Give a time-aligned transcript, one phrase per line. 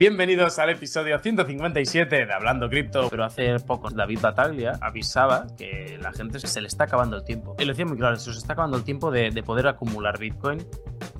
[0.00, 3.10] Bienvenidos al episodio 157 de Hablando Cripto.
[3.10, 7.54] Pero hace poco David Bataglia avisaba que la gente se le está acabando el tiempo.
[7.58, 10.18] Él lo decía muy claro, se os está acabando el tiempo de, de poder acumular
[10.18, 10.66] Bitcoin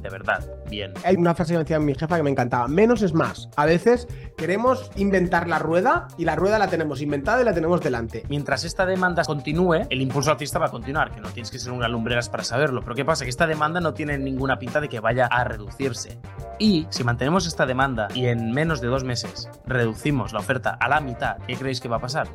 [0.03, 0.95] de verdad, bien.
[1.05, 2.69] Hay una frase que me decía mi jefa que me encantaba.
[2.69, 3.49] Menos es más.
[3.57, 7.81] A veces queremos inventar la rueda y la rueda la tenemos inventada y la tenemos
[7.83, 8.25] delante.
[8.29, 11.73] Mientras esta demanda continúe, el impulso alcista va a continuar, que no tienes que ser
[11.73, 12.83] un lumbreras para saberlo.
[12.83, 13.25] Pero ¿qué pasa?
[13.25, 16.19] Que esta demanda no tiene ninguna pinta de que vaya a reducirse.
[16.59, 20.89] Y si mantenemos esta demanda y en menos de dos meses reducimos la oferta a
[20.89, 22.29] la mitad, ¿qué creéis que va a pasar?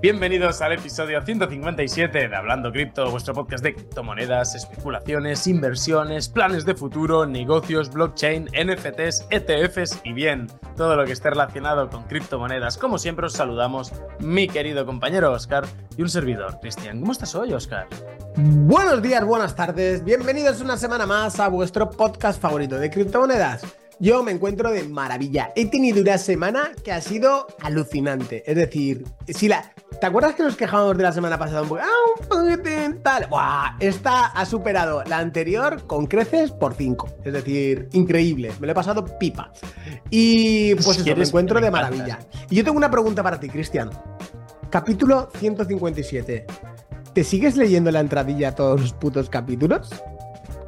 [0.00, 6.76] Bienvenidos al episodio 157 de Hablando Cripto, vuestro podcast de criptomonedas, especulaciones, inversiones, planes de
[6.76, 12.78] futuro, negocios, blockchain, NFTs, ETFs y bien, todo lo que esté relacionado con criptomonedas.
[12.78, 15.64] Como siempre os saludamos mi querido compañero Oscar
[15.96, 17.00] y un servidor, Cristian.
[17.00, 17.88] ¿Cómo estás hoy, Oscar?
[18.36, 23.85] Buenos días, buenas tardes, bienvenidos una semana más a vuestro podcast favorito de criptomonedas.
[23.98, 25.52] Yo me encuentro de maravilla.
[25.56, 28.42] He tenido una semana que ha sido alucinante.
[28.46, 29.72] Es decir, si la.
[29.98, 31.80] ¿Te acuerdas que nos quejábamos de la semana pasada un poco?
[31.82, 33.26] Ah, un tal.
[33.28, 37.08] Buah, esta ha superado la anterior con creces por 5.
[37.24, 38.52] Es decir, increíble.
[38.60, 39.50] Me lo he pasado pipa.
[40.10, 42.18] Y pues eso, me encuentro de maravilla.
[42.50, 43.88] Y yo tengo una pregunta para ti, Cristian.
[44.68, 46.44] Capítulo 157.
[47.14, 49.88] ¿Te sigues leyendo la entradilla a todos los putos capítulos?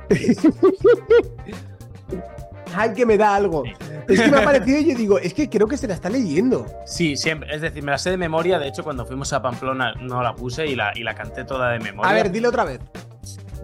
[2.81, 3.65] Ay, que me da algo.
[4.07, 6.09] Es que me ha parecido y yo digo, es que creo que se la está
[6.09, 6.65] leyendo.
[6.87, 7.53] Sí, siempre.
[7.53, 8.61] Es decir, me la sé de memoria.
[8.61, 11.71] De hecho, cuando fuimos a Pamplona no la puse y la, y la canté toda
[11.71, 12.09] de memoria.
[12.09, 12.79] A ver, dile otra vez.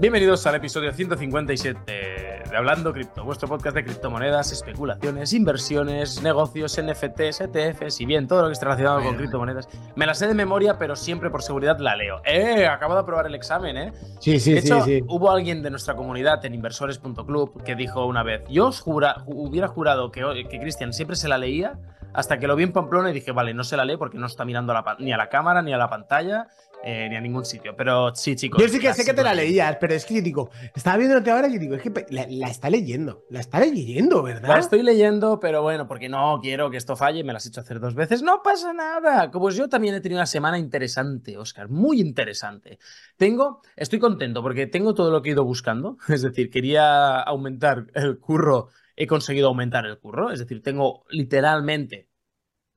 [0.01, 7.41] Bienvenidos al episodio 157 de Hablando Cripto, vuestro podcast de criptomonedas, especulaciones, inversiones, negocios, NFTs,
[7.41, 9.69] ETFs y bien, todo lo que esté relacionado con criptomonedas.
[9.97, 12.21] Me la sé de memoria, pero siempre por seguridad la leo.
[12.25, 12.65] ¡Eh!
[12.69, 13.93] Acabo de aprobar el examen, ¿eh?
[14.21, 15.05] Sí, sí, de hecho, sí, sí.
[15.09, 19.67] Hubo alguien de nuestra comunidad en inversores.club que dijo una vez: Yo os jura, hubiera
[19.67, 21.77] jurado que, que Cristian siempre se la leía
[22.15, 24.27] hasta que lo vi en Pamplona y dije: Vale, no se la lee porque no
[24.27, 26.49] está mirando a la, ni a la cámara ni a la pantalla.
[26.87, 27.75] Eh, ni a ningún sitio.
[27.75, 28.61] Pero sí, chicos.
[28.61, 31.49] Yo sí que sé que te la leías, pero es que digo, estaba viéndote ahora
[31.49, 34.51] y digo, es que la, la, está leyendo, la está leyendo, ¿verdad?
[34.51, 37.63] La estoy leyendo, pero bueno, porque no quiero que esto falle, me las he hecho
[37.63, 38.23] hacer dos veces.
[38.23, 39.31] No pasa nada.
[39.31, 42.79] Como yo también he tenido una semana interesante, Oscar, muy interesante.
[43.17, 45.97] Tengo, estoy contento porque tengo todo lo que he ido buscando.
[46.09, 50.33] Es decir, quería aumentar el curro, he conseguido aumentar el curro.
[50.33, 52.09] Es decir, tengo literalmente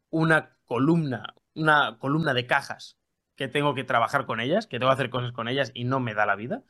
[0.10, 2.98] una columna, una columna de cajas
[3.36, 6.00] que tengo que trabajar con ellas, que tengo que hacer cosas con ellas y no
[6.00, 6.64] me da la vida.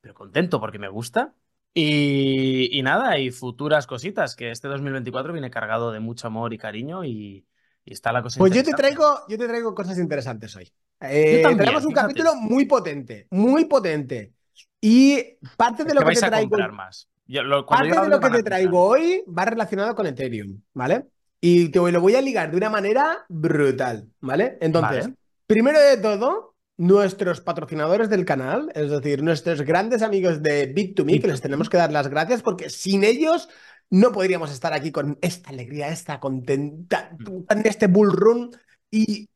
[0.00, 1.34] Pero contento porque me gusta.
[1.72, 6.58] Y, y nada, y futuras cositas, que este 2024 viene cargado de mucho amor y
[6.58, 7.46] cariño y,
[7.84, 10.68] y está la cosa Pues yo te traigo, yo te traigo cosas interesantes hoy.
[11.00, 12.12] Eh, también, tenemos un fíjate.
[12.12, 14.34] capítulo muy potente, muy potente.
[14.80, 16.56] Y parte de Es lo que te traigo.
[16.72, 17.08] más.
[17.26, 20.60] Yo- lo- cuando Parte yo de lo que te traigo hoy va relacionado con Ethereum,
[20.74, 21.06] ¿vale?
[21.40, 24.58] Y te lo voy a ligar de una manera brutal, ¿vale?
[24.60, 25.16] Entonces, Vale.
[25.46, 31.28] primero de todo, nuestros patrocinadores del canal, es decir, nuestros grandes amigos de Bit2Me, que
[31.28, 33.48] les tenemos que dar las gracias porque sin ellos
[33.90, 37.16] no podríamos estar aquí con esta alegría, esta contenta,
[37.48, 38.50] en este bull run
[38.90, 39.28] y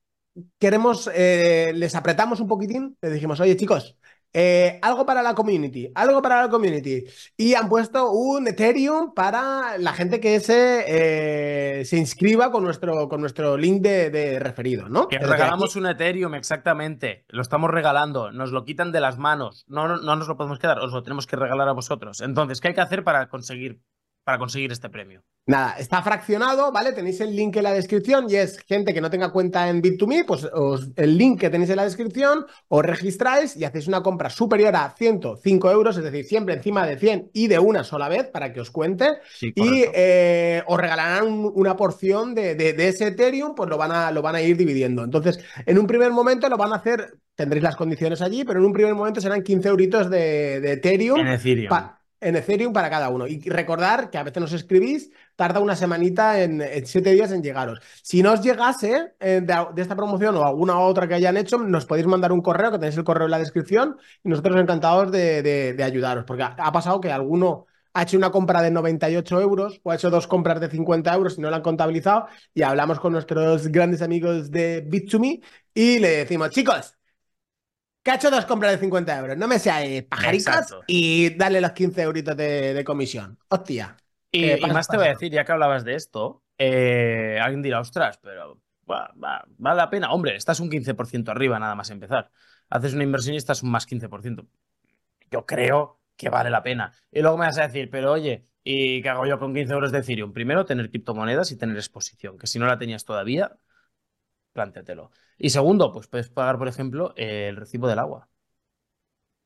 [0.58, 3.96] queremos, eh, les apretamos un poquitín, les dijimos, oye chicos,
[4.34, 7.04] eh, algo para la community, algo para la community.
[7.36, 13.08] Y han puesto un Ethereum para la gente que se, eh, se inscriba con nuestro,
[13.08, 15.06] con nuestro link de, de referido, ¿no?
[15.08, 17.24] Que regalamos aquí- un Ethereum, exactamente.
[17.28, 18.32] Lo estamos regalando.
[18.32, 19.64] Nos lo quitan de las manos.
[19.68, 20.80] No, no, no nos lo podemos quedar.
[20.80, 22.20] Os lo tenemos que regalar a vosotros.
[22.20, 23.80] Entonces, ¿qué hay que hacer para conseguir,
[24.24, 25.22] para conseguir este premio?
[25.46, 26.92] Nada, está fraccionado, ¿vale?
[26.94, 30.24] Tenéis el link en la descripción y es gente que no tenga cuenta en Bit2Me,
[30.24, 34.30] pues os- el link que tenéis en la descripción, os registráis y hacéis una compra
[34.30, 38.24] superior a 105 euros, es decir, siempre encima de 100 y de una sola vez
[38.30, 39.06] para que os cuente.
[39.34, 43.76] Sí, Y eh, os regalarán un- una porción de, de- de ese Ethereum, pues lo
[43.76, 45.04] van, a, lo van a ir dividiendo.
[45.04, 48.64] Entonces, en un primer momento lo van a hacer, tendréis las condiciones allí, pero en
[48.64, 51.20] un primer momento serán 15 euritos de, de Ethereum.
[51.20, 51.68] En Ethereum.
[52.24, 53.26] En Ethereum para cada uno.
[53.26, 57.80] Y recordar que a veces nos escribís, tarda una semanita en, siete días en llegaros.
[58.02, 61.86] Si no os llegase eh, de, esta promoción o alguna otra que hayan hecho, nos
[61.86, 65.76] podéis mandar un correo, que tenéis el correo en la descripción, y nosotros encantados de
[65.84, 69.90] ayudaros, porque ha, ha pasado que alguno ha hecho una compra de 98 euros o
[69.90, 73.12] ha hecho dos compras de 50 euros y no la han contabilizado, y hablamos con
[73.12, 75.42] nuestros grandes amigos de Bit2Me
[75.74, 76.94] y le decimos, chicos,
[78.04, 79.36] que ha hecho dos compras de 50 euros.
[79.36, 80.82] No me seáis Exacto.
[80.86, 83.38] y dale los 15 euritos de, de comisión.
[83.48, 83.96] Hostia.
[84.30, 87.62] Y, Eh, y más te voy a decir, ya que hablabas de esto, eh, alguien
[87.62, 90.12] dirá, ostras, pero va- va- vale la pena.
[90.12, 92.30] Hombre, estás un 15% arriba nada más empezar.
[92.70, 94.46] Haces una inversión y estás un más 15%.
[95.30, 96.92] Yo creo que vale la pena.
[97.10, 99.92] Y luego me vas a decir, pero oye, ¿Y qué hago yo con 15 euros
[99.92, 100.32] de Ethereum?
[100.32, 103.58] Primero, tener criptomonedas y tener exposición, que si no la tenías todavía,
[104.54, 105.10] plántatelo.
[105.36, 108.28] Y segundo, pues puedes pagar, por ejemplo, el recibo del agua.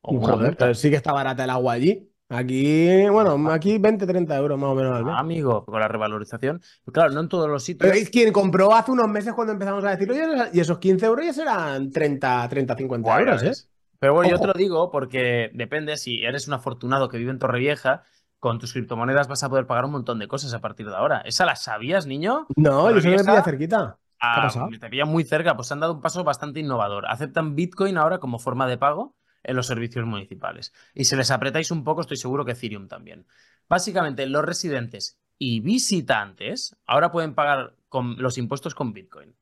[0.02, 2.12] O Joder, sí que está barata el agua allí.
[2.30, 5.14] Aquí, bueno, aquí 20, 30 euros más o menos al mes.
[5.16, 6.60] amigo, con la revalorización.
[6.84, 7.90] Pues claro, no en todos los sitios.
[7.90, 10.14] Pero es quien compró hace unos meses cuando empezamos a decirlo,
[10.52, 13.52] y esos 15 euros ya serán 30, 30, 50 euros, ¿eh?
[13.98, 17.38] Pero bueno, yo te lo digo porque depende si eres un afortunado que vive en
[17.38, 18.02] Torrevieja,
[18.38, 21.22] con tus criptomonedas vas a poder pagar un montón de cosas a partir de ahora.
[21.24, 22.46] ¿Esa la sabías, niño?
[22.56, 23.98] No, yo solo me pilla cerquita.
[24.20, 24.68] ¿Qué ha pasado?
[24.68, 27.06] Me te pilla muy cerca, pues han dado un paso bastante innovador.
[27.06, 30.72] Aceptan Bitcoin ahora como forma de pago en los servicios municipales.
[30.94, 33.26] Y si les apretáis un poco, estoy seguro que Ethereum también.
[33.68, 39.36] Básicamente, los residentes y visitantes ahora pueden pagar con los impuestos con Bitcoin.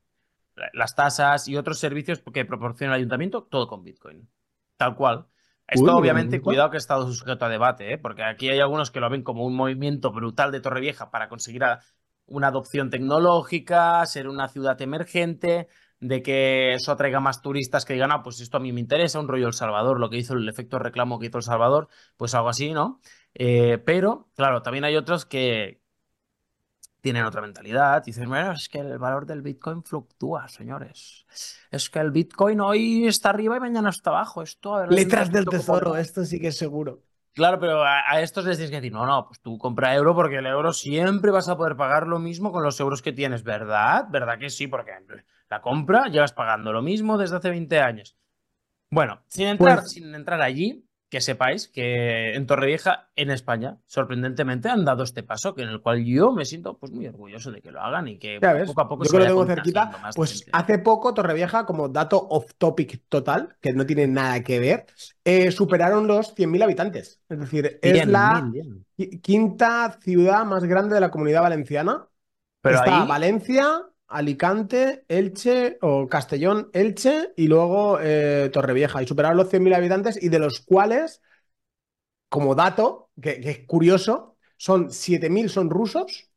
[0.72, 4.28] Las tasas y otros servicios que proporciona el ayuntamiento, todo con Bitcoin.
[4.76, 5.26] Tal cual.
[5.68, 7.98] Esto, obviamente, cuidado que ha estado sujeto a debate, ¿eh?
[7.98, 11.64] porque aquí hay algunos que lo ven como un movimiento brutal de Torrevieja para conseguir
[12.26, 15.68] una adopción tecnológica, ser una ciudad emergente
[16.00, 19.18] de que eso atraiga más turistas que digan, ah, pues esto a mí me interesa,
[19.18, 22.34] un rollo El Salvador, lo que hizo el efecto reclamo que hizo El Salvador, pues
[22.34, 23.00] algo así, ¿no?
[23.34, 25.80] Eh, pero, claro, también hay otros que
[27.00, 31.24] tienen otra mentalidad y dicen, bueno, es que el valor del Bitcoin fluctúa, señores.
[31.70, 34.42] Es que el Bitcoin hoy está arriba y mañana está abajo.
[34.42, 37.05] Esto, Letras del tesoro, esto sí que es seguro.
[37.36, 40.36] Claro, pero a, estos les tienes que decir, no, no, pues tú compra euro porque
[40.36, 44.06] el euro siempre vas a poder pagar lo mismo con los euros que tienes, ¿verdad?
[44.08, 44.68] ¿Verdad que sí?
[44.68, 44.92] Porque
[45.50, 48.16] la compra llevas pagando lo mismo desde hace 20 años.
[48.90, 50.85] Bueno, sin entrar, pues sin entrar allí,
[51.16, 55.80] que sepáis que en Torrevieja, en España, sorprendentemente han dado este paso, que en el
[55.80, 58.86] cual yo me siento pues muy orgulloso de que lo hagan y que poco a
[58.86, 60.12] poco yo se que lo tengo cerquita.
[60.14, 64.84] Pues hace poco Torrevieja, como dato off topic total, que no tiene nada que ver,
[65.24, 67.22] eh, superaron los 100.000 habitantes.
[67.30, 68.46] Es decir, es la
[69.22, 72.08] quinta ciudad más grande de la comunidad valenciana.
[72.60, 79.02] Pero Está Valencia, Alicante, Elche o Castellón, Elche y luego eh, Torrevieja.
[79.02, 81.22] Y superaron los 100.000 habitantes y de los cuales,
[82.28, 86.30] como dato, que, que es curioso, son 7.000 son rusos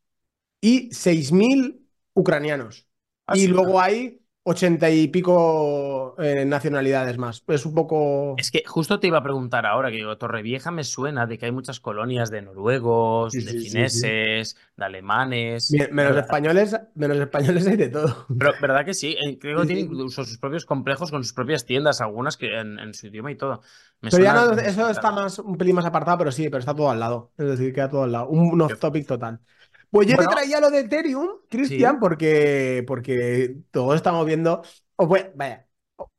[0.61, 2.87] y 6.000 ucranianos.
[3.27, 4.18] Ah, y luego hay
[4.49, 7.43] ochenta y pico eh, nacionalidades más.
[7.47, 8.33] Es un poco.
[8.37, 11.45] Es que justo te iba a preguntar ahora, que digo, Torrevieja me suena de que
[11.45, 15.71] hay muchas colonias de noruegos, de fineses, de alemanes.
[15.91, 18.25] menos españoles, menos españoles hay de todo.
[18.39, 21.65] Pero verdad que sí, eh, creo que tienen incluso sus propios complejos con sus propias
[21.65, 23.61] tiendas, algunas que en, su idioma y todo.
[24.01, 26.89] pero ya no, eso está más, un pelín más apartado, pero sí, pero está todo
[26.89, 27.31] al lado.
[27.37, 28.29] Es decir, queda todo al lado.
[28.29, 29.39] Un off topic total.
[29.91, 34.61] Pues yo te traía lo de Ethereum, Cristian, porque, porque todos estamos viendo.
[34.95, 35.67] Os vaya,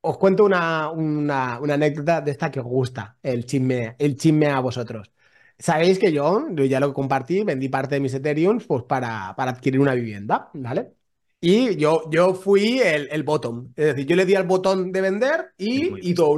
[0.00, 4.61] os cuento una, una, anécdota de esta que os gusta, el chisme, el chisme a
[4.61, 5.12] vosotros.
[5.58, 9.52] Sabéis que yo, yo ya lo compartí, vendí parte de mis Ethereum pues para, para
[9.52, 10.94] adquirir una vivienda, ¿vale?
[11.42, 13.72] Y yo, yo fui el, el, bottom.
[13.75, 16.37] Es decir, yo le di al botón de vender y, y todo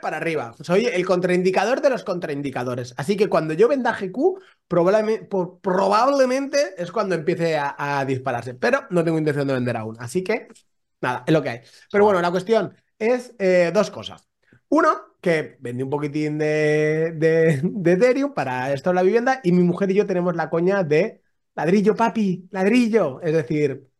[0.00, 0.52] para arriba.
[0.60, 2.92] Soy el contraindicador de los contraindicadores.
[2.96, 5.28] Así que cuando yo venda GQ, probablemente,
[5.60, 8.54] probablemente es cuando empiece a, dispararse.
[8.54, 9.96] Pero no tengo intención de vender aún.
[10.00, 10.48] Así que,
[11.00, 11.60] nada, es lo que hay.
[11.92, 14.28] Pero bueno, la cuestión es eh, dos cosas.
[14.70, 14.88] Uno,
[15.20, 19.62] que vendí un poquitín de, de, de Ethereum para esto de la vivienda y mi
[19.62, 21.22] mujer y yo tenemos la coña de
[21.54, 23.20] ladrillo, papi, ladrillo.
[23.20, 23.91] Es decir,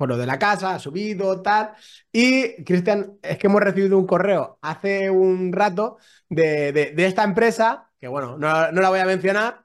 [0.00, 1.72] por lo de la casa, ha subido, tal.
[2.10, 8.08] Y, Cristian, es que hemos recibido un correo hace un rato de, esta empresa, que
[8.08, 9.62] bueno, no, la voy a mencionar,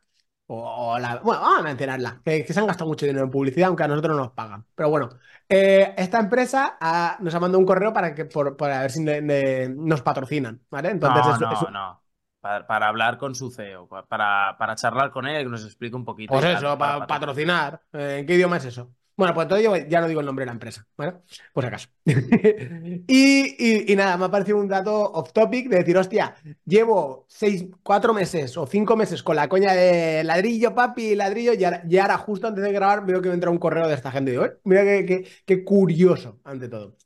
[0.48, 3.84] o la, bueno, vamos a mencionarla, que, se han gastado mucho dinero en publicidad, aunque
[3.84, 4.66] a nosotros no nos pagan.
[4.76, 5.08] Pero bueno,
[5.48, 6.78] eh, esta empresa
[7.22, 10.90] nos ha mandado un correo para, que, por, ver si nos patrocinan, ¿vale?
[10.90, 12.04] Entonces, no, no,
[12.42, 16.34] Para, hablar con su CEO, para, para charlar con él, que nos explique un poquito.
[16.34, 17.84] Pues eso, para, patrocinar.
[17.94, 18.92] Eh, ¿En qué idioma es eso?
[19.18, 21.14] Bueno, pues entonces yo ya no digo el nombre de la empresa, ¿vale?
[21.54, 21.88] Por acaso.
[22.06, 27.66] y, y, nada, me ha parecido un dato off topic de decir, hostia, llevo seis,
[27.82, 32.48] cuatro meses o cinco meses con la coña de ladrillo, papi, ladrillo, y ahora, justo
[32.48, 34.32] antes de grabar veo que me entra un correo de esta gente.
[34.32, 36.98] Y digo, mira qué, qué, curioso, ante todo.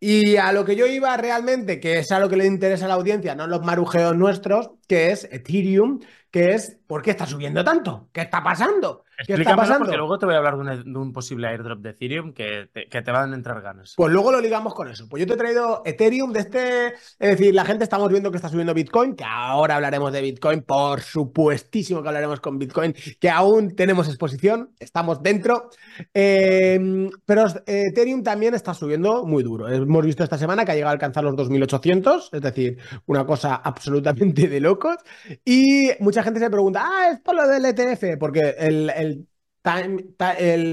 [0.00, 2.88] Y a lo que yo iba realmente, que es a lo que le interesa a
[2.88, 6.00] la audiencia, no los marujeos nuestros, que es Ethereum,
[6.30, 8.08] que es, ¿por qué está subiendo tanto?
[8.12, 9.04] ¿Qué está pasando?
[9.26, 9.86] ¿Qué está pasando?
[9.86, 13.32] porque luego te voy a hablar de un, posible airdrop de Ethereum que te, van
[13.32, 13.94] a entrar ganas.
[13.96, 15.08] Pues luego lo ligamos con eso.
[15.08, 16.86] Pues yo te he traído Ethereum de este.
[16.88, 20.62] Es decir, la gente estamos viendo que está subiendo Bitcoin, que ahora hablaremos de Bitcoin,
[20.62, 25.70] por supuestísimo que hablaremos con Bitcoin, que aún tenemos exposición, estamos dentro.
[26.12, 29.68] Eh, pero Ethereum también está subiendo muy duro.
[29.68, 33.56] Hemos visto esta semana que ha llegado a alcanzar los 2.800, es decir, una cosa
[33.64, 34.96] absolutamente de locos.
[35.44, 39.26] Y mucha gente se pregunta, ah, es por lo del ETF, porque el,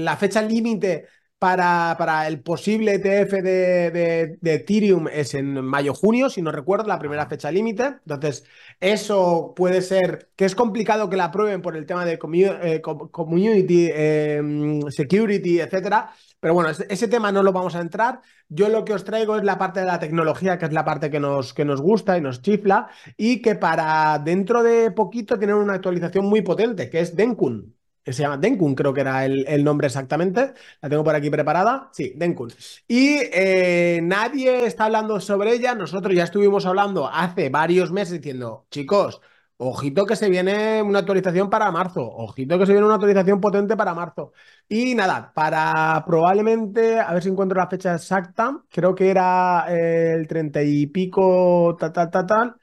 [0.04, 1.06] la fecha límite
[1.44, 7.26] para, para, el posible ETF de, Ethereum es en mayo-junio, si no recuerdo, la primera
[7.26, 7.96] fecha límite.
[8.06, 8.46] Entonces,
[8.80, 13.90] eso puede ser que es complicado que la aprueben por el tema de eh, community,
[13.92, 16.14] em, security, etcétera.
[16.40, 18.22] Pero bueno, ese, tema no lo vamos a entrar.
[18.48, 21.10] Yo lo que os traigo es la parte de la tecnología, que es la parte
[21.10, 25.56] que nos, que nos gusta y nos chifla, y que para dentro de poquito tienen
[25.56, 27.74] una actualización muy potente, que es Denkun
[28.12, 30.52] se llama Denkun, creo que era el, nombre exactamente.
[30.80, 31.90] La tengo por aquí preparada.
[31.92, 32.52] Sí, Denkun.
[32.86, 35.74] Y eh, nadie está hablando sobre ella.
[35.74, 39.20] Nosotros ya estuvimos hablando hace varios meses diciendo, chicos,
[39.56, 42.02] ojito que se viene una actualización para marzo.
[42.02, 44.32] Ojito que se viene una actualización potente para marzo.
[44.68, 48.62] Y nada, para probablemente, a ver si encuentro la fecha exacta.
[48.70, 52.56] Creo que era el treinta y pico, tal, tal, tal, tal.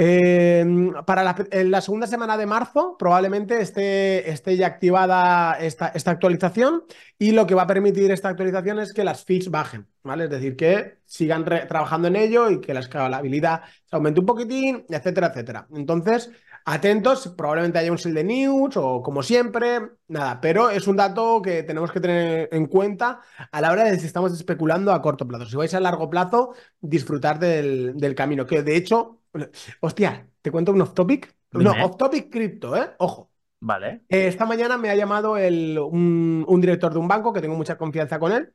[0.00, 6.84] Em, para la, segunda semana de marzo probablemente esté, esté ya activada esta, esta, actualización
[7.18, 10.24] y lo que va a permitir esta actualización es que las fees bajen, ¿vale?
[10.24, 14.84] Es decir, que sigan trabajando en ello y que la escalabilidad se aumente un poquitín,
[14.88, 15.66] etcétera, etcétera.
[15.74, 16.30] Entonces,
[16.64, 21.42] atentos, probablemente haya un sell de news o como siempre, nada, pero es un dato
[21.42, 25.26] que tenemos que tener en cuenta a la hora de si estamos especulando a corto
[25.26, 25.46] plazo.
[25.46, 29.17] Si vais a largo plazo, disfrutar del, del camino, que de hecho
[29.80, 31.34] Hostia, te cuento un off topic.
[31.52, 32.90] No, off topic cripto, ¿eh?
[32.98, 33.30] Ojo.
[33.60, 34.04] Vale.
[34.08, 37.76] Eh, esta mañana me ha llamado el, un, director de un banco que tengo mucha
[37.76, 38.52] confianza con él.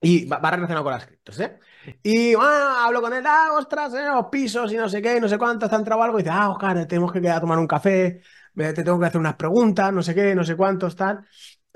[0.00, 1.58] Y va, relacionado con las criptos, ¿eh?
[2.02, 5.38] Y hablo con él, ah, ostras, eh, los pisos y no sé qué, no sé
[5.38, 6.18] cuánto, está entrado algo.
[6.18, 8.20] Y dice, ah, Oscar, tenemos que quedar a tomar un café,
[8.54, 11.24] te tengo que hacer unas preguntas, no sé qué, no sé cuántos, tal.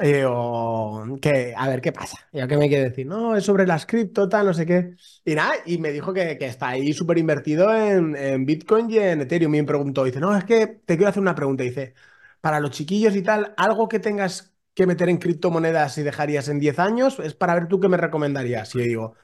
[0.02, 2.16] Eh, o que, a ver qué pasa.
[2.32, 4.96] Ya que me quiere decir, no, es sobre las cripto, tal, no sé qué.
[5.26, 9.54] Y nada, y me dijo que, está ahí súper invertido en, Bitcoin y en Ethereum.
[9.54, 11.64] Y me preguntó, dice, no, es que te quiero hacer una pregunta.
[11.64, 11.94] Dice,
[12.40, 16.60] para los chiquillos y tal, algo que tengas que meter en criptomonedas y dejarías en
[16.60, 18.74] 10 años, es para ver tú qué me recomendarías.
[18.74, 19.14] Y yo digo,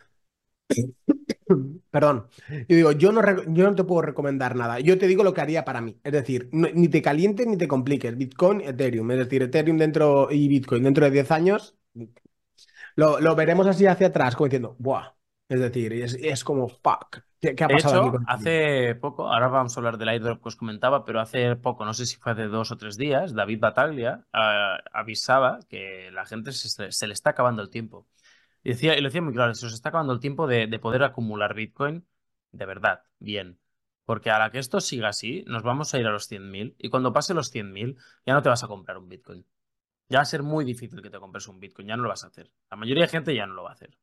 [1.91, 2.27] Perdón.
[2.49, 4.81] Yo digo, yo no, yo no te puedo recomendar nada.
[4.81, 5.99] Yo te digo lo que haría para mí.
[6.03, 8.17] Es decir, ni te calientes ni te compliques.
[8.17, 9.11] Bitcoin, Ethereum.
[9.13, 11.77] Es decir, Ethereum dentro y Bitcoin dentro de 10 años.
[12.97, 15.13] Lo, veremos así hacia atrás, como diciendo, ¡buah!
[15.49, 17.19] Es decir, es, como, fuck.
[17.39, 21.05] ¿Qué, ha pasado hecho, Hace poco, ahora vamos a hablar del airdrop que os comentaba,
[21.05, 24.79] pero hace poco, no sé si fue hace dos o tres días, David Bataglia ah,
[24.93, 28.07] avisaba que la gente se le está acabando el tiempo.
[28.67, 31.05] Y, decía, y lo decía muy claro, se os está acabando el tiempo de, poder
[31.05, 32.05] acumular Bitcoin
[32.51, 33.61] de verdad, bien.
[34.05, 36.91] Porque a la que esto siga así, nos vamos a ir a los 100.000 y
[36.91, 37.97] cuando pase los 100.000
[38.27, 39.47] ya no te vas a comprar un Bitcoin.
[40.09, 42.25] Ya va a ser muy difícil que te compres un Bitcoin, ya no lo vas
[42.25, 42.51] a hacer.
[42.69, 43.97] La mayoría de gente ya no lo va a hacer.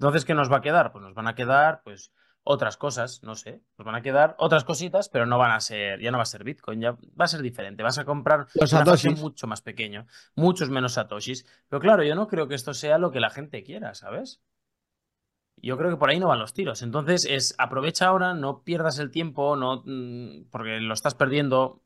[0.00, 0.90] Entonces, ¿qué nos va a quedar?
[0.90, 2.10] Pues nos van a quedar, pues,
[2.44, 5.98] otras cosas, no sé, nos van a quedar otras cositas, pero no van a ser,
[6.00, 7.82] ya no va a ser Bitcoin, ya va a ser diferente.
[7.82, 11.46] Vas a comprar Los un mucho más pequeño, muchos menos satoshis.
[11.68, 14.42] Pero claro, yo no creo que esto sea lo que la gente quiera, ¿sabes?
[15.56, 16.82] Yo creo que por ahí no van los tiros.
[16.82, 21.82] Entonces es aprovecha ahora, no pierdas el tiempo, no mm, porque lo estás perdiendo.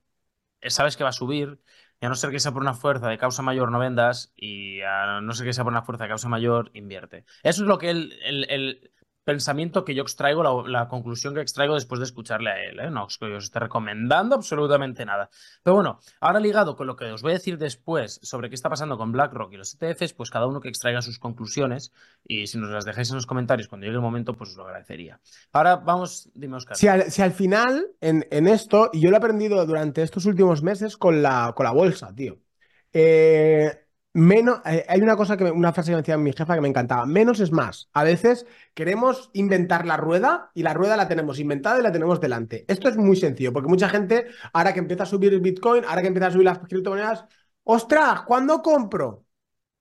[0.60, 1.60] Eh, sabes que va a subir.
[2.00, 4.32] Y a no ser que sea por una fuerza de causa mayor, no vendas.
[4.34, 7.24] Y a no ser que sea por una fuerza de causa mayor, invierte.
[7.44, 8.12] Eso es lo que el,
[8.48, 8.90] el
[9.28, 12.80] pensamiento que yo extraigo, la, conclusión que extraigo después de escucharle a él.
[12.80, 12.90] ¿eh?
[12.90, 15.28] No os, os esté recomendando absolutamente nada.
[15.62, 18.70] Pero bueno, ahora ligado con lo que os voy a decir después sobre qué está
[18.70, 21.92] pasando con BlackRock y los ETFs, pues cada uno que extraiga sus conclusiones
[22.26, 24.64] y si nos las dejáis en los comentarios cuando llegue el momento, pues os lo
[24.64, 25.20] agradecería.
[25.52, 26.78] Ahora vamos, dime Oscar.
[26.78, 30.62] Si al, si al final, en, esto, y yo lo he aprendido durante estos últimos
[30.62, 32.38] meses con la, con la bolsa, tío.
[32.94, 33.87] Eh,
[34.18, 36.66] Menos, eh, hay una cosa que una frase que me decía mi jefa que me
[36.68, 37.06] encantaba.
[37.06, 37.88] Menos es más.
[37.92, 42.20] A veces queremos inventar la rueda y la rueda la tenemos inventada y la tenemos
[42.20, 42.64] delante.
[42.66, 46.02] Esto es muy sencillo, porque mucha gente, ahora que empieza a subir el Bitcoin, ahora
[46.02, 47.26] que empieza a subir las criptomonedas,
[47.62, 49.24] ostras, ¿cuándo compro?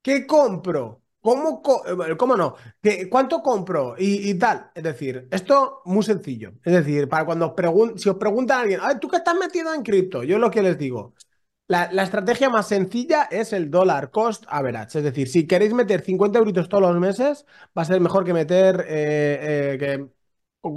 [0.01, 1.03] ¿Qué compro?
[1.21, 1.61] ¿Cómo,
[2.07, 2.55] eh, cómo no?
[2.81, 3.95] ¿Qué, ¿Cuánto compro?
[3.97, 4.71] Y, tal.
[4.75, 6.53] Es decir, esto muy sencillo.
[6.63, 9.83] Es decir, para cuando os si os preguntan a alguien, ¿tú qué estás metido en
[9.83, 10.23] cripto?
[10.23, 11.15] Yo lo que les digo,
[11.67, 14.99] la, estrategia más sencilla es el dólar cost average.
[14.99, 17.45] Es decir, si queréis meter 50 euritos todos los meses,
[17.77, 20.07] va a ser mejor que meter eh, eh,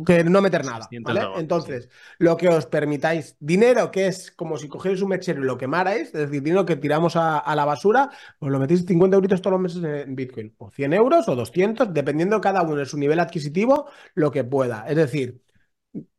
[0.04, 0.88] que, no meter nada.
[1.02, 1.22] ¿vale?
[1.36, 5.56] Entonces, lo que os permitáis, dinero que es como si cogierais un mechero y lo
[5.56, 9.60] quemarais, es decir, dinero que tiramos a, la basura, pues lo metéis 50 euritos todos
[9.60, 10.54] los meses en Bitcoin.
[10.58, 14.84] O 100 euros o 200, dependiendo cada uno de su nivel adquisitivo, lo que pueda.
[14.88, 15.40] Es decir.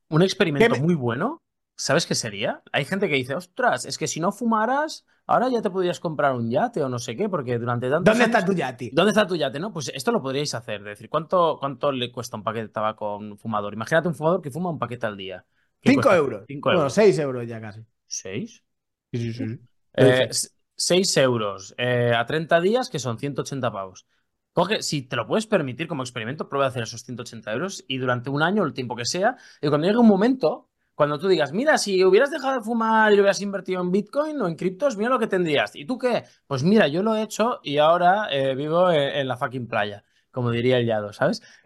[0.09, 1.41] Un experimento muy bueno
[1.85, 2.61] ¿Sabes qué sería?
[2.71, 6.35] Hay gente que dice, ostras, es que si no fumaras, ahora ya te podrías comprar
[6.35, 8.11] un yate o no sé qué, porque durante tanto.
[8.11, 8.91] ¿Dónde está tu yate?
[8.93, 9.59] ¿Dónde está tu yate?
[9.59, 10.81] No, pues esto lo podríais hacer.
[10.81, 13.73] Es decir, ¿cuánto, ¿cuánto le cuesta un paquete de tabaco a un fumador?
[13.73, 15.45] Imagínate un fumador que fuma un paquete al día.
[15.81, 16.13] ¿Qué Cinco cuesta?
[16.13, 16.47] euros.
[16.47, 16.93] Cinco Bueno, euros.
[16.97, 17.81] seis euros ya casi.
[18.07, 18.63] ¿Seis?
[19.11, 19.59] Sí, sí, sí.
[19.93, 24.05] Eh, s- 6 euros eh, a 30 días, que son 180 pavos.
[24.53, 27.97] Coge, si te lo puedes permitir como experimento, prueba a hacer esos 180 euros y
[27.99, 31.51] durante un año, el tiempo que sea, y cuando llegue un momento, cuando tú digas,
[31.53, 34.97] mira, si hubieras dejado de fumar y lo hubieras invertido en Bitcoin o en criptos,
[34.97, 35.75] mira lo que tendrías.
[35.75, 36.23] ¿Y tú qué?
[36.47, 40.03] Pues mira, yo lo he hecho y ahora eh, vivo en, en la fucking playa,
[40.31, 41.41] como diría el Yado, ¿sabes?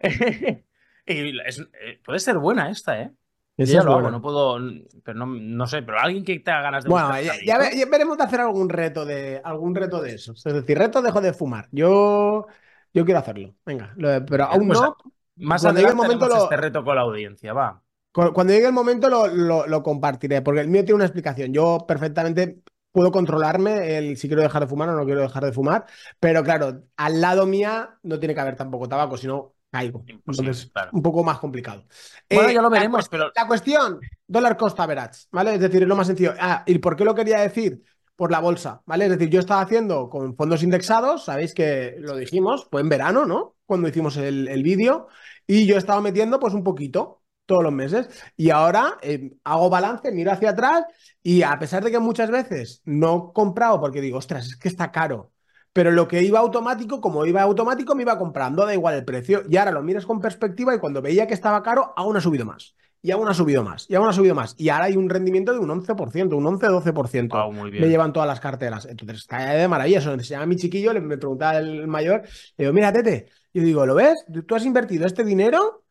[1.06, 3.12] y es- eh, puede ser buena esta, ¿eh?
[3.58, 4.58] Yo Esa ya es lo hago, no puedo,
[5.02, 7.86] pero no, no sé, pero alguien que tenga ganas de Bueno, ya, ya ve- ya
[7.86, 10.44] veremos de hacer algún reto de algún reto de esos.
[10.44, 11.68] Es decir, reto dejo de fumar.
[11.72, 12.46] Yo,
[12.92, 13.54] yo quiero hacerlo.
[13.64, 14.96] Venga, lo- pero aún Pues, no.
[15.36, 17.82] Más Cuando llegue adelante el momento lo- este reto con la audiencia, va.
[18.16, 21.52] Cu- Cuando llegue el momento lo, lo- lo compartiré, porque el mío tiene una explicación.
[21.52, 25.52] Yo perfectamente puedo controlarme el si quiero dejar de fumar o no quiero dejar de
[25.52, 25.84] fumar,
[26.18, 30.02] pero claro, al lado mía no tiene que haber tampoco tabaco, si no caigo.
[30.08, 30.90] Entonces, claro.
[30.94, 31.84] un poco más complicado.
[32.30, 35.54] Bueno, Eh, ya lo la veremos, cuest- pero La cuestión, dólar cost average, ¿vale?
[35.54, 36.32] Es decir, es lo más sencillo.
[36.40, 37.82] Ah, ¿y por qué lo quería decir?
[38.16, 39.04] Por la bolsa, ¿vale?
[39.04, 43.26] Es decir, yo estaba haciendo con fondos indexados, sabéis que lo dijimos, fue en verano,
[43.26, 43.56] ¿no?
[43.66, 45.08] Cuando hicimos el, el vídeo,
[45.46, 48.08] y yo estaba metiendo pues un poquito todos los meses.
[48.36, 50.84] Y ahora eh, hago balance, miro hacia atrás,
[51.22, 54.68] y a pesar de que muchas veces no he comprado porque digo, ostras, es que
[54.68, 55.32] está caro.
[55.72, 59.42] Pero lo que iba automático, como iba automático, me iba comprando, da igual el precio.
[59.48, 62.46] Y ahora lo miras con perspectiva y cuando veía que estaba caro, aún ha subido
[62.46, 62.74] más.
[63.02, 63.84] Y aún ha subido más.
[63.90, 64.54] Y aún ha subido más.
[64.56, 67.28] Y ahora hay un rendimiento de un 11%, un 11-12%.
[67.28, 67.84] Guau, muy bien.
[67.84, 68.86] me llevan todas las carteras.
[68.86, 69.98] Entonces está de maravilla.
[69.98, 72.22] Eso se llama a mi chiquillo, le me preguntaba el mayor,
[72.56, 74.14] le digo, mira, Tete, yo digo, ¿lo ves?
[74.46, 75.85] Tú has invertido este dinero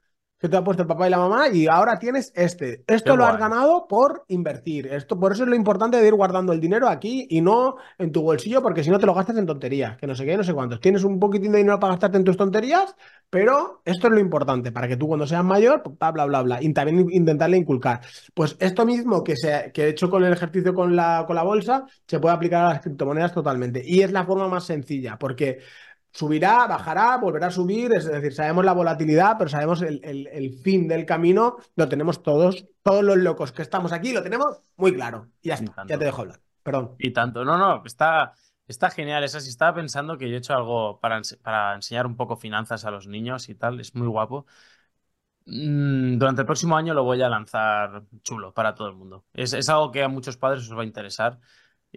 [0.45, 2.83] que te ha puesto el papá y la mamá y ahora tienes este.
[2.87, 3.39] Esto Qué lo has guay.
[3.39, 4.87] ganado por invertir.
[4.87, 8.11] Esto, por eso es lo importante de ir guardando el dinero aquí y no en
[8.11, 10.43] tu bolsillo, porque si no te lo gastas en tonterías, que no sé qué, no
[10.43, 10.79] sé cuántos.
[10.79, 12.95] Tienes un poquitín de dinero para gastarte en tus tonterías,
[13.29, 16.41] pero esto es lo importante, para que tú cuando seas mayor, pues, bla, bla, bla,
[16.41, 18.01] bla, y también intentarle inculcar.
[18.33, 21.43] Pues esto mismo que, se, que he hecho con el ejercicio con la, con la
[21.43, 23.81] bolsa, se puede aplicar a las criptomonedas totalmente.
[23.85, 25.59] Y es la forma más sencilla, porque
[26.15, 30.53] subirá, bajará, volverá a subir, es decir, sabemos la volatilidad, pero sabemos el, el- el
[30.59, 34.93] fin del camino, lo tenemos todos, todos los locos que estamos aquí, lo tenemos muy
[34.93, 35.27] claro.
[35.41, 35.93] Y ya Y está, tanto.
[35.93, 36.39] ya te dejo hablar.
[36.63, 36.95] Perdón.
[36.97, 37.43] Y tanto.
[37.45, 38.33] No, no, está,
[38.67, 39.23] está genial.
[39.23, 42.85] Esa sí estaba pensando que yo he hecho algo para, para enseñar un poco finanzas
[42.85, 43.79] a los niños y tal.
[43.79, 44.45] Es muy guapo.
[45.45, 49.25] Mm, Durante el próximo año lo voy a lanzar chulo para todo el mundo.
[49.33, 51.39] Es, es algo que a muchos padres os va a interesar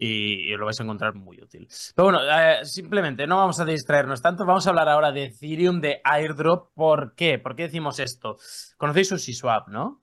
[0.00, 1.68] y, y lo vais a encontrar muy útil.
[1.94, 4.44] Pero bueno, eh, simplemente no vamos a distraernos tanto.
[4.44, 6.72] Vamos a hablar ahora de Ethereum, de airdrop.
[6.74, 7.38] ¿Por qué?
[7.38, 8.37] ¿Por qué decimos esto?
[8.76, 10.02] Conocéis SushiSwap, ¿no?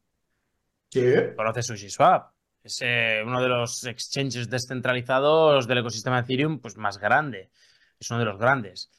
[0.90, 1.04] Sí.
[1.36, 2.32] conoces SushiSwap.
[2.64, 7.52] Es eh, uno de los exchanges descentralizados del ecosistema de Ethereum pues, más grande.
[8.00, 8.90] Es uno de los grandes.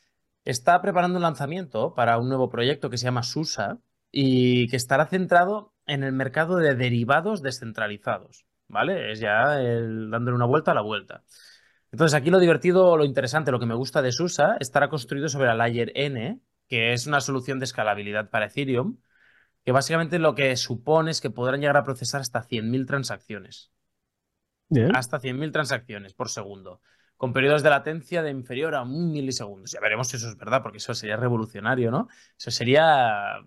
[0.45, 3.79] Está preparando un lanzamiento para un nuevo proyecto que se llama SUSA
[4.13, 8.47] y que estará centrado en el mercado de derivados descentralizados.
[8.69, 9.13] ¿Vale?
[9.13, 11.23] Es ya el, dándole una vuelta a la vuelta.
[11.93, 15.47] Entonces, aquí lo divertido, lo interesante, lo que me gusta de SUSA, estará construido sobre
[15.47, 18.99] la Layer N, que es una solución de escalabilidad para Ethereum,
[19.65, 23.73] que básicamente lo que supone es que podrán llegar a procesar hasta 100.000 transacciones.
[24.69, 24.95] Bien.
[24.95, 26.81] Hasta 100.000 transacciones por segundo,
[27.17, 29.73] con periodos de latencia de inferior a un milisegundos.
[29.73, 32.09] Ya veremos si eso es verdad, porque eso sería revolucionario, ¿no?
[32.39, 33.39] Eso sería...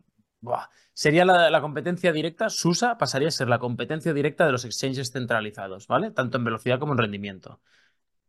[0.42, 5.12] buah, Sería la, competencia directa, SUSA pasaría a ser la competencia directa de los exchanges
[5.12, 6.12] centralizados, ¿vale?
[6.12, 7.62] Tanto en velocidad como en rendimiento.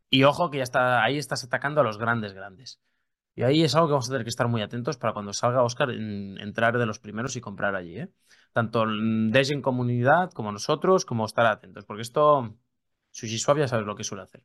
[0.09, 2.81] Y ojo que ya está, ahí estás atacando a los grandes, grandes.
[3.35, 5.63] Y ahí es algo que vamos a tener que estar muy atentos para cuando salga
[5.63, 8.09] Oscar en- entrar de los primeros y comprar allí, ¿eh?
[8.53, 12.57] Tanto en Dash en comunidad como nosotros, como estar atentos, porque esto,
[13.11, 14.43] SushiSwap ya sabes lo que suele hacer.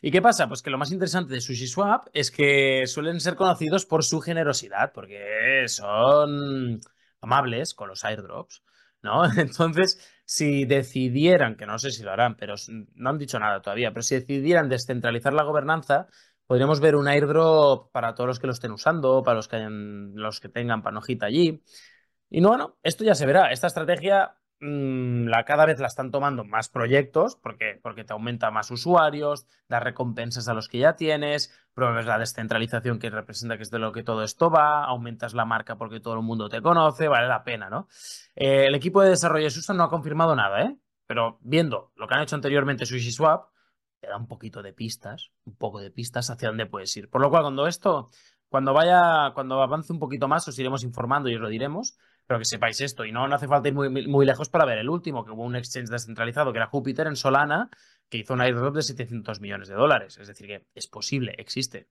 [0.00, 0.48] ¿Y qué pasa?
[0.48, 4.92] Pues que lo más interesante de SushiSwap es que suelen ser conocidos por su generosidad,
[4.92, 6.80] porque son
[7.20, 8.62] amables con los airdrops,
[9.02, 9.24] ¿no?
[9.36, 12.54] Entonces, si decidieran, que no sé si lo harán, pero
[12.94, 16.08] no han dicho nada todavía, pero si decidieran descentralizar la gobernanza,
[16.46, 20.40] podríamos ver un airdrop para todos los que lo estén usando, para los que, los
[20.40, 21.62] que tengan panojita allí.
[22.30, 23.52] Y no, bueno, esto ya se verá.
[23.52, 28.50] Esta estrategia mm, la, cada vez la están tomando más proyectos porque, porque te aumenta
[28.50, 33.64] más usuarios, da recompensas a los que ya tienes, promueves la descentralización que representa que
[33.64, 36.62] es de lo que todo esto va, aumentas la marca porque todo el mundo te
[36.62, 37.88] conoce, vale la pena, ¿no?
[38.34, 40.76] Eh, el equipo de desarrollo de Susan no ha confirmado nada, ¿eh?
[41.06, 43.52] Pero viendo lo que han hecho anteriormente SushiSwap,
[44.02, 47.08] te da un poquito de pistas, un poco de pistas hacia dónde puedes ir.
[47.08, 48.10] Por lo cual, cuando esto,
[48.48, 51.96] cuando vaya, cuando avance un poquito más, os iremos informando y os lo diremos.
[52.26, 54.78] Pero que sepáis esto, y no, no hace falta ir muy, muy lejos para ver
[54.78, 57.68] el último, que hubo un exchange descentralizado que era Júpiter en Solana,
[58.08, 60.18] que hizo un airdrop de 700 millones de dólares.
[60.18, 61.88] Es decir, que es posible, existe.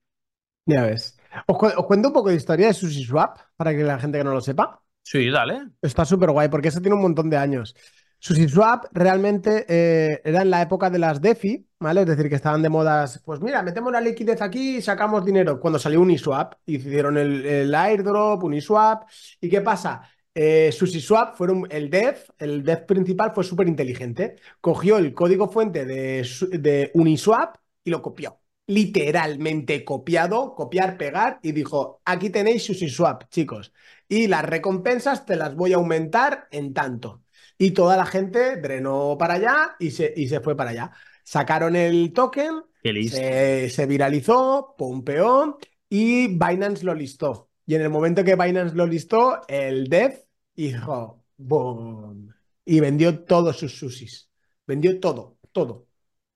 [0.66, 1.18] Ya ves.
[1.46, 4.32] Os, os cuento un poco de historia de SushiSwap para que la gente que no
[4.32, 4.80] lo sepa.
[5.02, 5.68] Sí, dale.
[5.80, 7.74] Está súper guay porque eso tiene un montón de años.
[8.20, 12.02] SushiSwap realmente eh, era en la época de las DeFi, ¿vale?
[12.02, 15.58] Es decir, que estaban de modas, pues mira, metemos la liquidez aquí y sacamos dinero.
[15.58, 19.08] Cuando salió Uniswap, hicieron el, el airdrop, Uniswap.
[19.40, 20.08] ¿Y qué pasa?
[20.34, 24.36] Eh, SushiSwap fueron el dev, el dev principal fue súper inteligente.
[24.60, 31.52] Cogió el código fuente de, de Uniswap y lo copió literalmente copiado, copiar, pegar, y
[31.52, 33.72] dijo, aquí tenéis SushiSwap, chicos,
[34.08, 37.22] y las recompensas te las voy a aumentar en tanto.
[37.58, 40.92] Y toda la gente drenó para allá y se, y se fue para allá.
[41.24, 47.51] Sacaron el token, se, se, viralizó, pompeó, y Binance lo listó.
[47.66, 53.58] Y en el momento que Binance lo listó, el dev dijo, boom, y vendió todos
[53.58, 54.28] sus sushis.
[54.66, 55.86] Vendió todo, todo.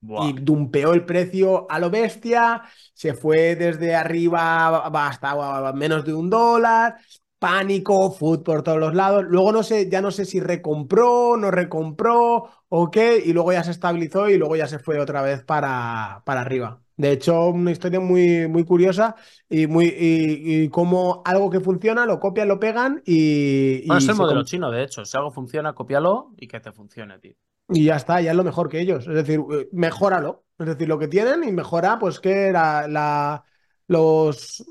[0.00, 2.62] Y dumpeó el precio a lo bestia,
[2.94, 6.96] se fue desde arriba hasta menos de un dólar,
[7.38, 9.25] pánico, food por todos los lados.
[9.29, 13.62] Luego no sé, ya no sé si recompró, no recompró o qué, y luego ya
[13.62, 16.81] se estabilizó y luego ya se fue otra vez para, para arriba.
[16.96, 19.16] De hecho, una historia muy, muy curiosa
[19.51, 23.87] y muy y, como algo que funciona, lo copian, lo pegan y.
[23.87, 25.05] Bueno, es el modelo chino, de hecho.
[25.05, 27.35] Si algo funciona, cópialo y que te funcione, tío.
[27.68, 29.07] Y ya está, ya es lo mejor que ellos.
[29.07, 30.44] Es decir, eh, mejóralo.
[30.59, 33.44] Es decir, lo que tienen y mejora, pues que la, la
[33.88, 34.64] los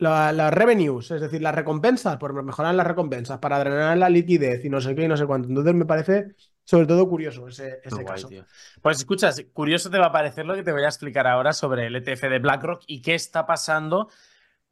[0.00, 4.68] las revenues, es decir, las recompensas, por mejorar las recompensas, para drenar la liquidez y
[4.68, 5.48] no sé qué y no sé cuánto.
[5.48, 6.34] Entonces me parece
[6.64, 8.28] sobre todo curioso ese, ese caso.
[8.80, 11.86] Pues escuchas, curioso te va a parecer lo que te voy a explicar ahora sobre
[11.86, 14.08] el ETF de BlackRock y qué está pasando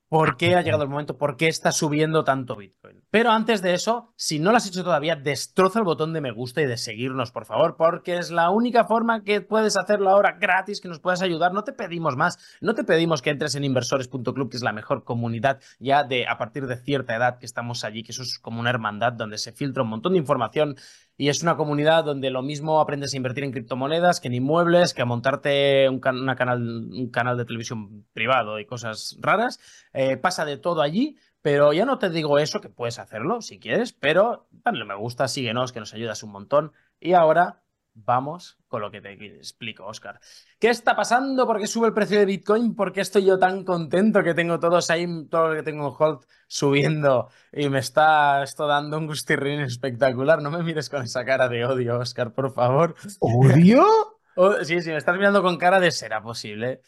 [0.08, 3.02] por qué ha llegado el momento, por qué está subiendo tanto Bitcoin.
[3.10, 6.32] Pero antes de eso, si no lo has hecho todavía, destroza el botón de me
[6.32, 10.38] gusta y de seguirnos, por favor, porque es la única forma que puedes hacerlo ahora
[10.40, 11.52] gratis, que nos puedas ayudar.
[11.52, 15.04] No te pedimos más, no te pedimos que entres en inversores.club, que es la mejor
[15.04, 18.60] comunidad ya de a partir de cierta edad que estamos allí, que eso es como
[18.60, 20.76] una hermandad donde se filtra un montón de información
[21.20, 24.94] y es una comunidad donde lo mismo aprendes a invertir en criptomonedas que en inmuebles,
[24.94, 29.58] que a montarte un, canal, de televisión privado y cosas raras.
[29.92, 33.58] Eh, pasa de todo allí, pero ya no te digo eso, que puedes hacerlo si
[33.58, 36.72] quieres, pero dale me gusta, síguenos, que nos ayudas un montón.
[37.00, 37.62] Y ahora
[38.04, 40.20] vamos con lo que te explico, Oscar.
[40.58, 41.46] ¿Qué está pasando?
[41.46, 42.74] ¿Por qué sube el precio de Bitcoin?
[42.74, 45.94] ¿Por qué estoy yo tan contento que tengo todos ahí, todo lo que tengo en
[45.98, 50.42] hold subiendo y me está esto dando un gustirrín espectacular?
[50.42, 52.94] No me mires con esa cara de odio, Oscar, por favor.
[53.20, 53.84] ¿Odio?
[54.40, 56.80] Oh, sí, sí, me estás mirando con cara de será posible.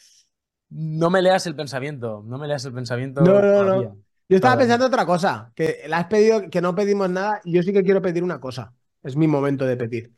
[0.68, 3.22] No me leas el pensamiento, no me leas el pensamiento.
[3.22, 3.82] No, no, no.
[4.28, 7.64] Yo estaba pensando otra cosa, que le has pedido que no pedimos nada y yo
[7.64, 8.72] sí que quiero pedir una cosa.
[9.02, 10.12] Es mi momento de pedir.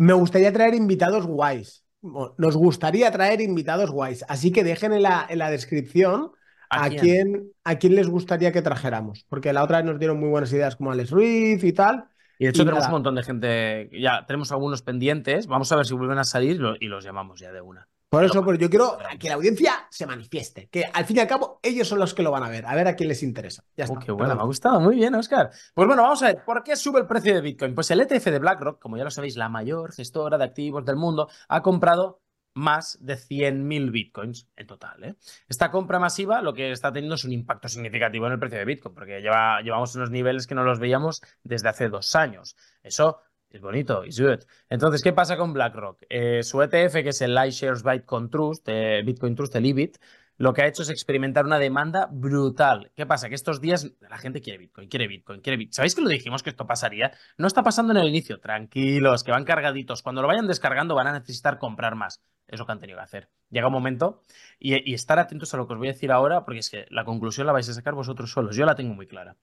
[0.00, 1.84] Me gustaría traer invitados guays.
[2.00, 4.24] Nos gustaría traer invitados guays.
[4.28, 6.30] Así que dejen en la, en la descripción
[6.70, 7.52] a, quién?
[7.64, 9.26] a quién les gustaría que trajéramos.
[9.28, 12.06] Porque la otra vez nos dieron muy buenas ideas como Alex Ruiz y tal.
[12.38, 15.46] Y de hecho tenemos un montón de gente, ya tenemos algunos pendientes.
[15.46, 17.86] Vamos a ver si vuelven a salir y los llamamos ya de una.
[18.10, 21.28] Por eso, pues yo quiero que la audiencia se manifieste, que al fin y al
[21.28, 23.62] cabo ellos son los que lo van a ver, a ver a quién les interesa.
[23.76, 24.00] Ya está.
[24.00, 25.50] qué bueno, me ha gustado, muy bien, Oscar.
[25.72, 27.72] Pues bueno, vamos a ver, ¿por qué sube el precio de Bitcoin?
[27.72, 30.96] Pues el ETF de BlackRock, como ya lo sabéis, la mayor gestora de activos del
[30.96, 32.20] mundo, ha comprado
[32.54, 35.04] más de 100.000 bitcoins en total.
[35.04, 35.14] ¿eh?
[35.48, 38.64] Esta compra masiva lo que está teniendo es un impacto significativo en el precio de
[38.64, 42.56] Bitcoin, porque lleva, llevamos unos niveles que no los veíamos desde hace dos años.
[42.82, 44.40] Eso es bonito, es good.
[44.68, 46.02] Entonces, ¿qué pasa con BlackRock?
[46.08, 49.98] Eh, su ETF, que es el iShares Bitcoin Trust, eh, Bitcoin Trust, el IBIT,
[50.40, 52.92] lo que ha hecho es experimentar una demanda brutal.
[52.96, 53.28] ¿Qué pasa?
[53.28, 55.74] Que estos días la gente quiere Bitcoin, quiere Bitcoin, quiere Bitcoin.
[55.74, 57.12] ¿Sabéis que lo dijimos que esto pasaría?
[57.36, 58.40] No está pasando en el inicio.
[58.40, 60.02] Tranquilos, que van cargaditos.
[60.02, 62.22] Cuando lo vayan descargando van a necesitar comprar más.
[62.48, 63.28] Es lo que han tenido que hacer.
[63.50, 64.22] Llega un momento
[64.58, 66.86] y, y estar atentos a lo que os voy a decir ahora, porque es que
[66.88, 68.56] la conclusión la vais a sacar vosotros solos.
[68.56, 69.36] Yo la tengo muy clara.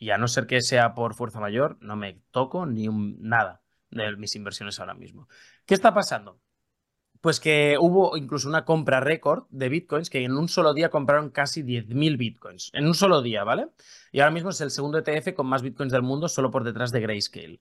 [0.00, 4.16] Y a no ser que sea por fuerza mayor, no me toco ni nada de
[4.16, 5.28] mis inversiones ahora mismo.
[5.66, 6.40] ¿Qué está pasando?
[7.20, 11.28] Pues que hubo incluso una compra récord de bitcoins que en un solo día compraron
[11.28, 12.70] casi 10.000 bitcoins.
[12.72, 13.68] En un solo día, ¿vale?
[14.10, 16.92] Y ahora mismo es el segundo ETF con más bitcoins del mundo, solo por detrás
[16.92, 17.60] de Grayscale.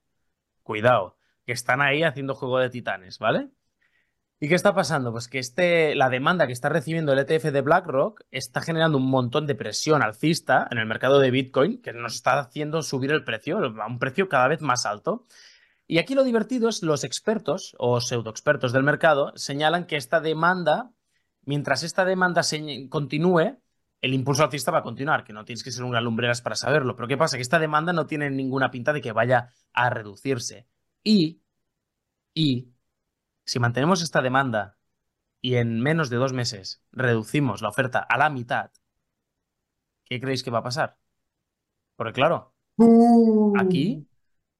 [0.63, 3.49] Cuidado, que están ahí haciendo juego de titanes, ¿vale?
[4.41, 5.11] ¿Y qué está pasando?
[5.11, 9.09] Pues que este, la demanda que está recibiendo el ETF de BlackRock está generando un
[9.09, 13.25] montón de presión alcista en el mercado de Bitcoin que nos está haciendo subir el
[13.25, 15.25] precio a un precio cada vez más alto.
[15.87, 20.93] Y aquí lo divertido es los expertos o pseudoexpertos del mercado señalan que esta demanda,
[21.43, 23.59] mientras esta demanda se continúe,
[24.01, 26.95] el impulso alcista va a continuar, que no tienes que ser un lumbreras para saberlo.
[26.95, 27.35] Pero ¿qué pasa?
[27.35, 30.67] Que esta demanda no tiene ninguna pinta de que vaya a reducirse.
[31.03, 31.41] Y,
[32.33, 32.69] y
[33.49, 34.77] Si mantenemos esta demanda
[35.41, 38.69] y en menos de dos meses reducimos la oferta a la mitad,
[40.05, 40.99] ¿qué creéis que va a pasar?
[41.95, 42.53] Porque claro,
[43.57, 44.07] aquí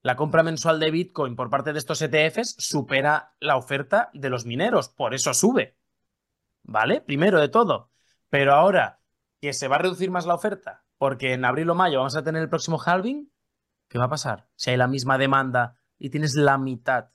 [0.02, 4.44] la compra mensual de Bitcoin por parte de estos ETFs supera la oferta de los
[4.44, 5.78] mineros, por eso sube.
[6.64, 7.00] ¿Vale?
[7.00, 7.92] Primero de todo.
[8.28, 8.98] Pero ahora
[9.40, 12.24] que se va a reducir más la oferta, porque en abril o mayo vamos a
[12.24, 13.30] tener el próximo halving,
[13.86, 14.48] ¿qué va a pasar?
[14.56, 17.10] Si hay la misma demanda y tienes la mitad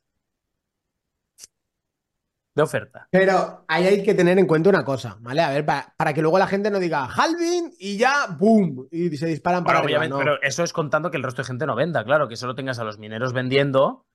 [2.55, 3.07] de oferta.
[3.11, 5.41] Pero ahí hay que tener en cuenta una cosa, ¿vale?
[5.41, 8.87] A ver, para, que luego la gente no diga halving y ya, ¡boom!
[8.91, 11.75] Y se disparan para obviamente, Pero eso es contando que el resto de gente no
[11.75, 14.05] venda, claro, que solo tengas a los mineros vendiendo.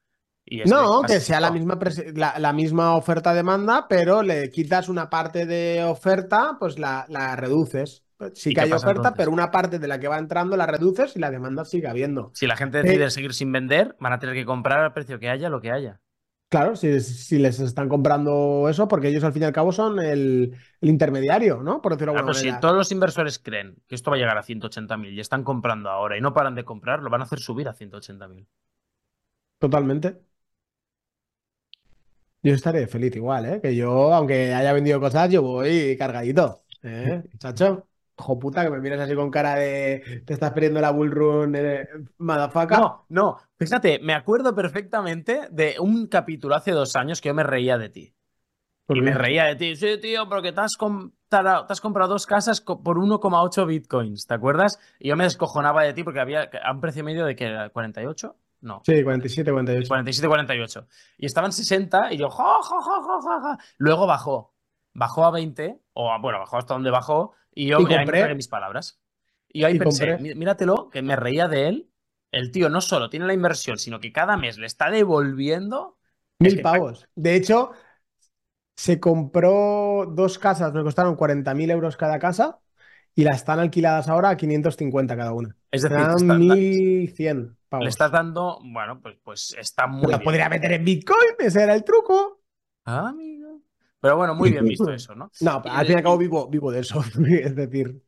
[0.47, 1.79] Y no, que sea la misma,
[2.15, 7.05] la, misma oferta-demanda, pero le quitas una parte de oferta, pues la,
[7.37, 8.05] reduces.
[8.33, 11.21] Sí que hay oferta, pero una parte de la que va entrando la reduces y
[11.21, 12.33] la demanda sigue habiendo.
[12.35, 15.29] Si la gente decide seguir sin vender, van a tener que comprar al precio que
[15.29, 16.01] haya, lo que haya.
[16.51, 20.57] Claro, si, les están comprando eso, porque ellos al fin y al cabo son el,
[20.81, 21.81] intermediario, ¿no?
[21.81, 24.43] Por decirlo de alguna Si todos los inversores creen que esto va a llegar a
[24.43, 27.69] 180.000 y están comprando ahora y no paran de comprar, lo van a hacer subir
[27.69, 28.49] a 180.000.
[29.61, 30.21] Totalmente.
[32.43, 33.61] Yo estaré feliz igual, ¿eh?
[33.61, 36.65] Que yo, aunque haya vendido cosas, yo voy cargadito.
[36.83, 37.87] ¿Eh, chacho?
[38.21, 41.89] Ojo puta, que me miras así con cara de te estás perdiendo la bullrun, eh,
[42.19, 42.79] madafaca.
[42.79, 47.43] No, no, fíjate, me acuerdo perfectamente de un capítulo hace dos años que yo me
[47.43, 48.15] reía de ti.
[48.89, 49.75] Y me reía de ti.
[49.75, 54.35] Sí, tío, porque te has, comprado, te has comprado dos casas por 1,8 bitcoins, ¿te
[54.35, 54.79] acuerdas?
[54.99, 57.71] Y yo me descojonaba de ti porque había a un precio medio de que era
[57.71, 58.37] 48.
[58.61, 58.83] No.
[58.85, 59.89] Sí, 47, 48.
[59.89, 60.87] 47, 48.
[61.17, 63.59] Y estaban 60 y yo, ja, ja, ja, ja, ja.
[63.79, 64.53] Luego bajó.
[64.93, 69.01] Bajó a 20, o bueno, bajó hasta donde bajó, y yo me compré mis palabras.
[69.49, 71.91] Y ahí pensé, míratelo, que me reía de él.
[72.31, 75.99] El tío no solo tiene la inversión, sino que cada mes le está devolviendo.
[76.39, 77.09] Mil pavos.
[77.17, 77.73] De hecho,
[78.77, 82.61] se compró dos casas, me costaron 40.000 euros cada casa
[83.15, 85.57] y las están alquiladas ahora a 550 cada una.
[85.71, 87.85] Es decir, 1.100 pavos.
[87.85, 90.07] Le estás dando, bueno, pues, pues está muy.
[90.07, 92.41] Pero podría meter en Bitcoin, ese era el truco.
[92.85, 93.30] Ah, amigo.
[94.01, 95.31] Pero bueno, muy bien visto eso, ¿no?
[95.41, 98.03] No, al fin y al cabo vivo, vivo de eso, es decir.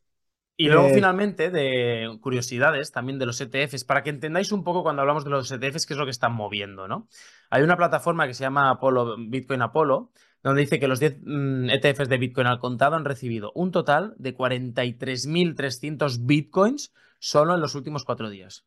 [0.56, 4.82] Y luego, eh, finalmente, de curiosidades también de los ETFs, para que entendáis un poco
[4.82, 7.08] cuando hablamos de los ETFs, qué es lo que están moviendo, ¿no?
[7.50, 11.70] Hay una plataforma que se llama Apollo, Bitcoin Apollo, donde dice que los 10 mm,
[11.70, 17.74] ETFs de Bitcoin al contado han recibido un total de 43.300 Bitcoins solo en los
[17.74, 18.66] últimos cuatro días.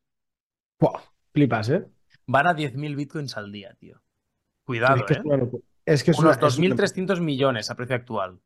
[0.80, 1.00] Wow,
[1.34, 1.86] flipas, ¿eh?
[2.26, 4.02] Van a 10.000 Bitcoins al día, tío.
[4.64, 5.22] Cuidado, es que ¿eh?
[5.86, 8.40] Es que Unos 2.300 millones a precio actual.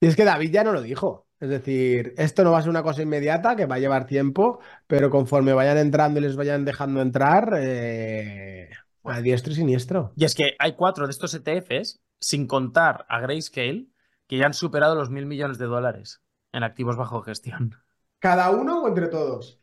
[0.00, 1.28] Y es que David ya no lo dijo.
[1.38, 4.60] Es decir, esto no va a ser una cosa inmediata, que va a llevar tiempo,
[4.86, 8.70] pero conforme vayan entrando y les vayan dejando entrar, eh,
[9.04, 10.12] a diestro y siniestro.
[10.16, 13.88] Y es que hay cuatro de estos ETFs, sin contar a Grayscale,
[14.26, 17.76] que ya han superado los mil millones de dólares en activos bajo gestión.
[18.18, 19.60] ¿Cada uno o entre todos?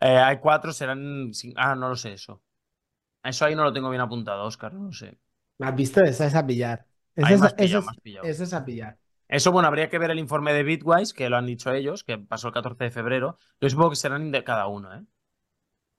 [0.00, 1.32] Eh, hay cuatro, serán.
[1.56, 2.42] Ah, no lo sé eso.
[3.22, 5.18] Eso ahí no lo tengo bien apuntado, Oscar, no lo sé.
[5.58, 6.02] ¿Has visto?
[6.02, 6.86] Esa es a pillar.
[7.14, 8.98] Esa es, a pillar.
[9.26, 12.16] Eso, bueno, habría que ver el informe de Bitwise, que lo han dicho ellos, que
[12.16, 13.38] pasó el 14 de febrero.
[13.60, 15.04] Yo supongo que serán de cada uno, ¿eh?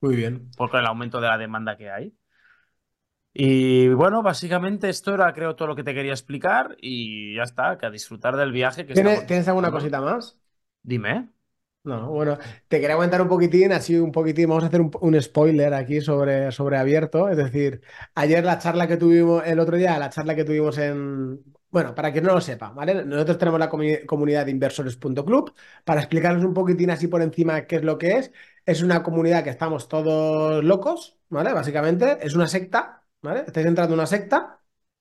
[0.01, 0.49] Muy bien.
[0.55, 2.15] Por el aumento de la demanda que hay.
[3.33, 7.77] Y bueno, básicamente esto era, creo, todo lo que te quería explicar y ya está,
[7.77, 8.85] que a disfrutar del viaje.
[8.85, 10.39] Que ¿Tienes, alguna cosita más?
[10.81, 11.29] Dime.
[11.83, 12.37] No, bueno,
[12.67, 16.51] te quería comentar un poquitín, así un poquitín, vamos a hacer un, spoiler aquí sobre,
[16.51, 17.81] sobre abierto, es decir,
[18.15, 22.11] ayer la charla que tuvimos, el otro día, la charla que tuvimos en, bueno, para
[22.11, 23.05] que no lo sepa, ¿vale?
[23.05, 25.53] Nosotros tenemos la comunidad de inversores.club,
[25.85, 28.31] para explicarles un poquitín así por encima qué es lo que es,
[28.65, 31.53] es una comunidad que estamos todos locos, ¿vale?
[31.53, 33.45] Básicamente, es una secta, ¿vale?
[33.47, 34.58] Estáis entrando en una secta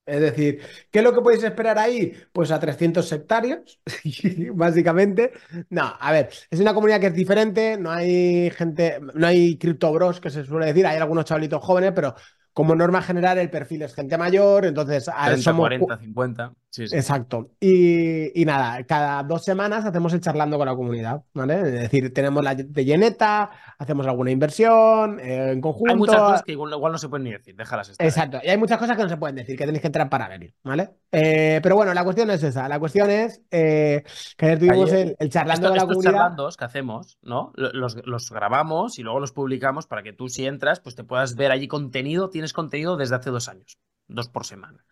[0.09, 2.15] es decir, ¿qué es lo que podéis esperar ahí?
[2.33, 3.81] Pues a 300 sectarios,
[4.55, 5.33] básicamente.
[5.69, 10.21] No, a ver, es una comunidad que es diferente, no hay gente, no hay criptobros
[10.21, 12.15] que se suele decir, hay algunos chavalitos jóvenes, pero
[12.53, 16.53] como norma general el perfil es gente mayor, entonces 30, somos 40, 50.
[16.77, 17.51] Exacto.
[17.61, 21.55] Y, nada, cada dos semanas hacemos el charlando con la comunidad, ¿vale?
[21.55, 25.93] Es decir, tenemos la de lleneta, hacemos alguna inversión eh, en conjunto.
[25.93, 28.07] Hay muchas cosas que igual, no se pueden ni decir, déjalas estar.
[28.07, 28.39] Exacto.
[28.43, 30.55] Y hay muchas cosas que no se pueden decir, que tenéis que entrar para venir,
[30.63, 30.91] ¿vale?
[31.11, 32.69] Eh, pero bueno, la cuestión es esa.
[32.69, 34.05] La cuestión es eh,
[34.37, 36.13] que ayer tuvimos el, charlando con la comunidad.
[36.13, 37.53] charlandos que hacemos, ¿no?
[37.57, 41.35] Los, los, grabamos y luego los publicamos para que tú si entras, pues te puedas
[41.35, 42.29] ver allí contenido.
[42.29, 44.85] Tienes contenido desde hace dos años, dos por semana.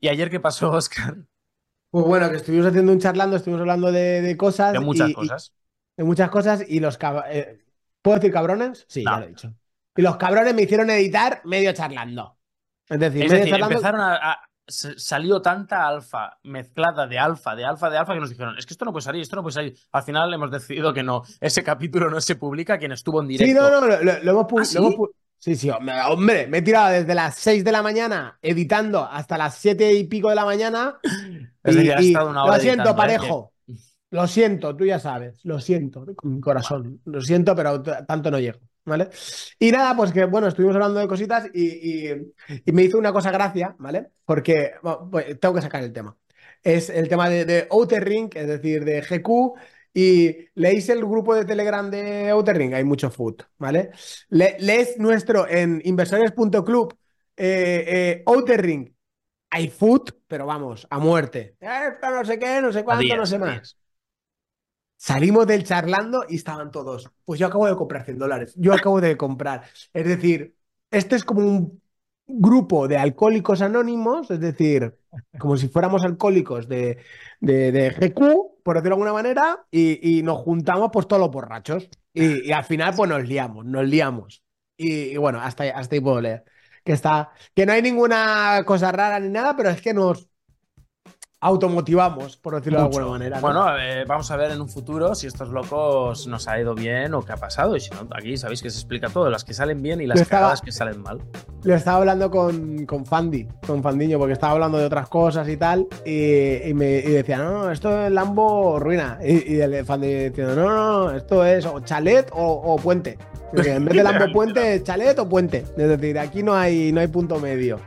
[0.00, 1.16] ¿Y ayer qué pasó, Oscar?
[1.90, 4.72] Pues bueno, que estuvimos haciendo un charlando, estuvimos hablando de, cosas.
[4.72, 5.52] De muchas cosas.
[5.96, 6.98] de muchas cosas y los
[7.30, 7.64] eh,
[8.02, 8.84] ¿Puedo decir cabrones?
[8.88, 9.54] Sí, ya lo he dicho.
[9.96, 12.38] Y los cabrones me hicieron editar medio charlando.
[12.88, 18.20] Es decir, empezaron a, salió tanta alfa mezclada de alfa, de alfa, de alfa que
[18.20, 19.78] nos dijeron, es que esto no puede salir, esto no puede salir.
[19.92, 23.50] Al final hemos decidido que no, ese capítulo no se publica, quien estuvo en directo.
[23.50, 24.90] Sí, no, no, lo, hemos publicado.
[24.90, 24.96] Sí,
[25.38, 29.92] sí, hombre, me he tirado desde las 6 de la mañana editando hasta las 7
[29.92, 30.98] y pico de la mañana.
[31.64, 33.52] y, lo siento, parejo.
[34.10, 35.40] Lo siento, tú ya sabes.
[35.44, 37.00] Lo siento, con mi corazón.
[37.04, 38.60] Lo siento, pero tanto no llego.
[38.84, 39.10] ¿Vale?
[39.58, 42.08] Y nada, pues que bueno, estuvimos hablando de cositas y,
[42.72, 44.06] me hizo una cosa gracia, ¿vale?
[44.24, 44.72] Porque
[45.10, 46.16] pues, tengo que sacar el tema.
[46.62, 49.58] Es el tema de, de Outer Ring, es decir, de GQ
[50.00, 53.90] y leéis el grupo de Telegram de Outer Ring, hay mucho food, ¿vale?
[54.28, 56.96] lees nuestro en inversores.club,
[57.36, 58.94] eh, eh, Outer Ring,
[59.50, 61.56] hay food, pero vamos, a muerte.
[61.58, 63.76] Eh, no sé qué, no sé cuánto, no sé más.
[64.96, 67.10] Salimos del charlando y estaban todos.
[67.24, 68.54] Pues yo acabo de comprar 100 dólares.
[68.56, 69.64] Yo acabo de comprar.
[69.92, 70.54] Es decir,
[70.92, 71.82] este es como un
[72.28, 74.94] grupo de alcohólicos anónimos, es decir,
[75.38, 76.98] como si fuéramos alcohólicos de,
[77.40, 81.88] de, GQ, por decirlo de alguna manera, y, nos juntamos pues todos los borrachos.
[82.12, 84.44] Y, al final pues nos liamos, nos liamos.
[84.76, 86.44] Y, bueno, hasta, hasta ahí puedo leer.
[86.84, 90.28] Que, está, que no hay ninguna cosa rara ni nada, pero es que nos,
[91.40, 93.40] automotivamos, por decirlo de alguna manera.
[93.40, 93.64] Bueno,
[94.06, 97.32] vamos a ver en un futuro si estos locos nos ha ido bien o qué
[97.32, 97.76] ha pasado.
[97.76, 100.26] Y si no, aquí sabéis que se explica todo, las que salen bien y las
[100.26, 101.20] cagadas que salen mal.
[101.62, 105.56] Lo estaba hablando con, con Fandi, con Fandiño, porque estaba hablando de otras cosas y
[105.56, 105.86] tal.
[106.04, 109.18] Y, me decía, no, no, esto es Lambo ruina.
[109.22, 113.16] Y, el Fandi diciendo, no, no, esto es o chalet o, puente.
[113.52, 115.58] en vez de Lambo puente, chalet o puente.
[115.58, 117.78] Es decir, aquí no hay, no hay punto medio.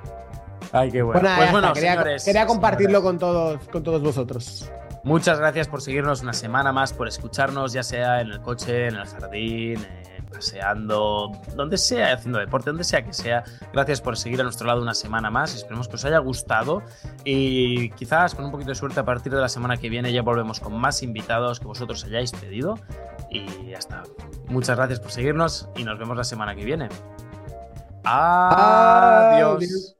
[0.71, 1.21] Ay, qué bueno.
[1.35, 4.71] Pues, bueno, quería, compartirlo con todos, con todos vosotros.
[5.03, 8.95] Muchas gracias por seguirnos una semana más, por escucharnos, ya sea en el coche, en
[8.95, 13.43] el jardín, eh, paseando, donde sea, haciendo deporte, donde sea que sea.
[13.73, 15.55] Gracias por seguir a nuestro lado una semana más.
[15.55, 16.83] Esperemos que os haya gustado
[17.25, 20.21] y quizás con un poquito de suerte a partir de la semana que viene ya
[20.21, 22.77] volvemos con más invitados que vosotros hayáis pedido.
[23.31, 24.03] Y ya está.
[24.49, 26.89] Muchas gracias por seguirnos y nos vemos la semana que viene.
[28.03, 29.95] Adiós.